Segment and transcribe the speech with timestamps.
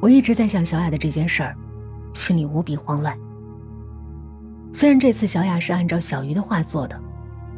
[0.00, 1.56] 我一直在想小雅的这件事儿，
[2.12, 3.16] 心里无比慌乱。
[4.72, 7.00] 虽然这次小雅是按照小鱼的话做的，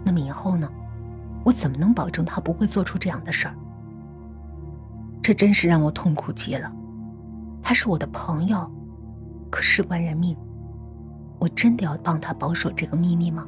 [0.04, 0.70] 那么以后呢？
[1.44, 3.54] 我怎么能保证她不会做出这样的事儿？
[5.22, 6.70] 这真是让我痛苦极了。
[7.62, 8.70] 她是我的朋友，
[9.50, 10.36] 可事关人命，
[11.38, 13.46] 我真的要帮她保守这个秘密吗？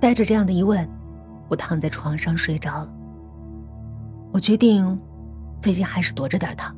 [0.00, 0.88] 带着这样的疑问，
[1.48, 2.88] 我躺在床上睡着了。
[4.32, 5.00] 我决定，
[5.60, 6.74] 最近还是躲着点他。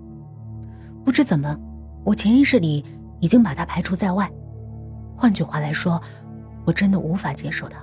[1.05, 1.57] 不知怎么，
[2.05, 2.85] 我潜意识里
[3.21, 4.31] 已经把他排除在外。
[5.17, 6.01] 换句话来说，
[6.65, 7.79] 我真的无法接受他。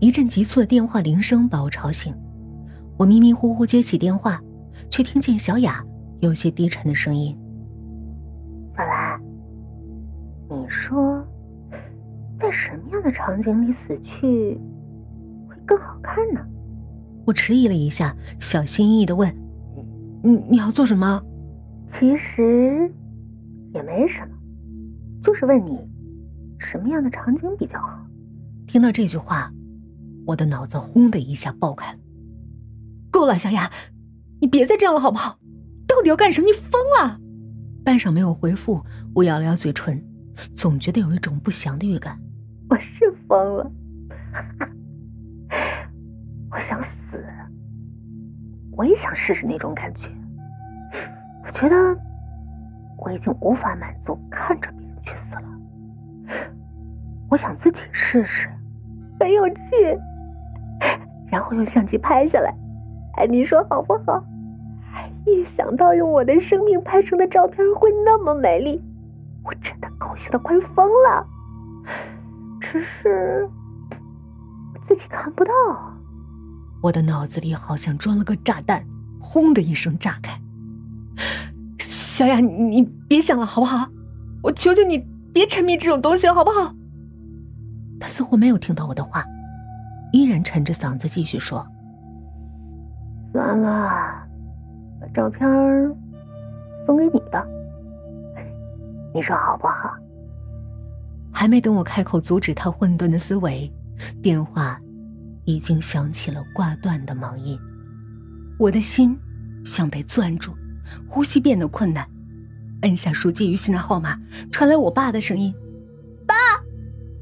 [0.00, 2.14] 一阵急促的电话铃声把我吵醒，
[2.98, 4.40] 我迷迷糊糊接起电话，
[4.90, 5.84] 却听见小雅
[6.20, 7.38] 有些低沉的声音
[8.76, 9.20] ：“小兰，
[10.50, 11.24] 你说，
[12.40, 14.60] 在什么样的场景里死去
[15.48, 16.40] 会更好看呢？”
[17.24, 19.32] 我迟疑了一下，小心翼翼的问
[20.22, 21.22] ：“你你要做什么？”
[21.98, 22.90] 其实
[23.74, 24.34] 也没什么，
[25.22, 25.78] 就是问你
[26.58, 27.98] 什么样的场景比较好。
[28.66, 29.52] 听到这句话，
[30.26, 31.98] 我的脑子轰的一下爆开了。
[33.10, 33.70] 够了，小雅，
[34.40, 35.38] 你别再这样了好不好？
[35.86, 36.46] 到底要干什么？
[36.46, 37.20] 你疯了？
[37.84, 38.82] 半晌没有回复，
[39.14, 40.02] 我咬了咬嘴唇，
[40.54, 42.18] 总觉得有一种不祥的预感。
[42.70, 43.70] 我是疯了。
[46.50, 47.22] 我想死，
[48.72, 50.08] 我也想试试那种感觉。
[51.44, 51.76] 我觉得
[52.98, 55.42] 我已经无法满足看着别人去死了，
[57.28, 58.48] 我想自己试试，
[59.18, 59.98] 很有趣。
[61.30, 62.54] 然后用相机拍下来，
[63.16, 64.22] 哎，你说好不好？
[65.24, 68.82] 一想到用我的生命拍成的照片会那么美丽，
[69.44, 71.26] 我真的高兴的快疯了。
[72.60, 73.48] 只是
[74.86, 75.52] 自己看不到。
[76.82, 78.84] 我的脑子里好像装了个炸弹，
[79.20, 80.38] 轰的一声炸开。
[82.22, 83.88] 小雅，你别想了，好不好？
[84.44, 86.72] 我求求你，别沉迷这种东西，好不好？
[87.98, 89.24] 他似乎没有听到我的话，
[90.12, 91.66] 依然沉着嗓子继续说
[93.34, 93.90] ：“算了，
[95.00, 95.40] 把照片
[96.86, 97.44] 送给你吧，
[99.12, 99.92] 你说好不好？”
[101.34, 103.68] 还没等我开口阻止他混沌的思维，
[104.22, 104.80] 电话。
[105.44, 107.58] 已经响起了挂断的忙音，
[108.60, 109.18] 我的心
[109.64, 110.52] 像被攥住，
[111.08, 112.08] 呼吸变得困难。
[112.82, 114.18] 摁下手机，与信的号码
[114.50, 115.54] 传来我爸的声音
[116.26, 116.34] ：“爸，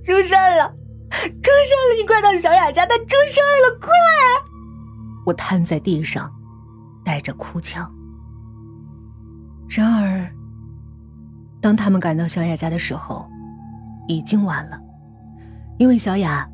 [0.04, 0.68] 出事了，
[1.10, 1.94] 出事了！
[1.98, 3.90] 你快到小雅家，她出事了，快！”
[5.26, 6.30] 我瘫在地上，
[7.04, 7.90] 带着哭腔。
[9.68, 10.30] 然而，
[11.60, 13.28] 当他们赶到小雅家的时候，
[14.08, 14.78] 已经晚了，
[15.78, 16.48] 因为小雅。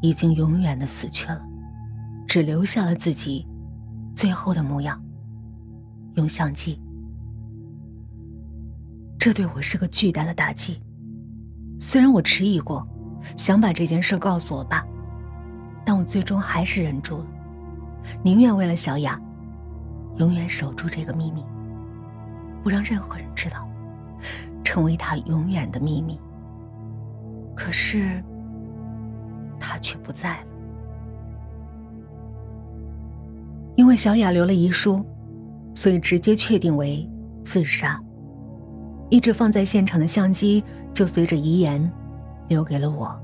[0.00, 1.42] 已经永远的死去了，
[2.24, 3.44] 只留下了自己
[4.14, 5.02] 最后的模样。
[6.14, 6.80] 用相机，
[9.28, 10.80] 这对我是个巨大的打击。
[11.78, 12.88] 虽然我迟疑过，
[13.36, 14.82] 想把这件事告诉我爸，
[15.84, 17.26] 但我最终还是忍住了，
[18.22, 19.20] 宁愿为了小雅，
[20.16, 21.44] 永远守住这个秘密，
[22.62, 23.68] 不让任何人知道，
[24.64, 26.18] 成为他永远的秘密。
[27.54, 28.24] 可是。
[29.60, 30.46] 他却不在了，
[33.76, 35.04] 因为小雅留了遗书，
[35.74, 37.06] 所以直接确定为
[37.44, 38.02] 自杀。
[39.10, 41.90] 一直放在现场的相机就随着遗言
[42.48, 43.18] 留给了我。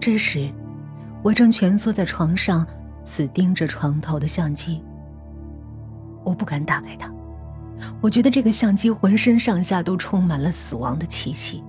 [0.00, 0.50] 这时，
[1.22, 2.66] 我正蜷缩在床上，
[3.04, 4.82] 死盯着床头的相机。
[6.24, 7.12] 我不敢打开它，
[8.00, 11.62] 我觉得这个相机浑身上下都充满了死亡的气息。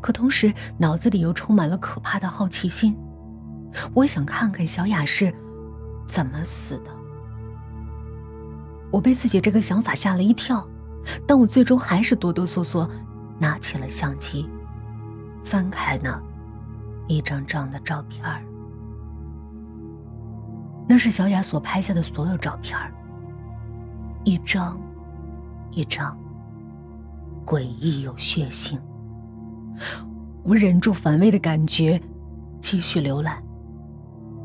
[0.00, 2.96] 可同时，脑子里又充满了可怕的好奇心。
[3.94, 5.32] 我想看看小雅是
[6.06, 6.90] 怎么死的。
[8.90, 10.66] 我被自己这个想法吓了一跳，
[11.26, 12.88] 但我最终还是哆哆嗦嗦
[13.38, 14.48] 拿起了相机，
[15.44, 16.20] 翻开那
[17.08, 18.22] 一张张的照片
[20.86, 22.76] 那是小雅所拍下的所有照片
[24.24, 24.78] 一张
[25.70, 26.18] 一张，
[27.46, 28.78] 诡异又血腥。
[30.42, 32.00] 我忍住反胃的感觉，
[32.60, 33.42] 继续浏览。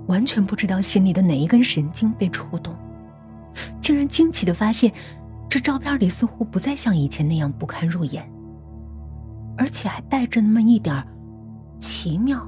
[0.08, 2.76] 完全不知道心里的哪一根神经被触动，
[3.82, 4.94] 竟然惊奇的发现，
[5.50, 8.30] 这照片里似乎不再像以前那样不堪入眼，
[9.58, 11.06] 而且还带着那么一点
[11.80, 12.46] 奇妙。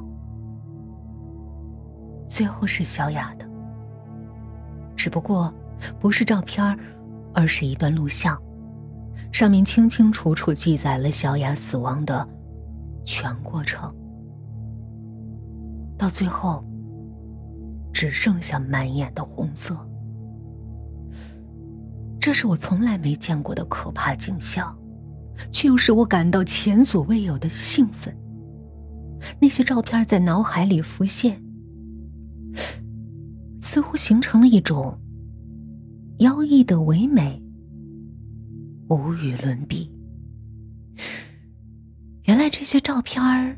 [2.28, 3.50] 最后是小雅的，
[4.96, 5.54] 只不过
[6.00, 6.78] 不是照片，
[7.34, 8.38] 而是一段录像，
[9.32, 12.28] 上面清清楚楚记载了小雅死亡的。
[13.06, 13.96] 全过程，
[15.98, 16.62] 到最后，
[17.94, 19.74] 只剩下满眼的红色。
[22.28, 24.78] 这是我从来没见过的可怕景象，
[25.50, 28.14] 却又使我感到前所未有的兴奋。
[29.40, 31.42] 那些照片在脑海里浮现，
[33.62, 35.00] 似乎形成了一种
[36.18, 37.42] 妖异的唯美，
[38.90, 39.90] 无与伦比。
[42.24, 43.58] 原来这些照片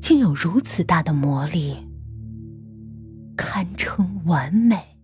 [0.00, 1.76] 竟有如此大的魔力，
[3.36, 4.95] 堪称完美。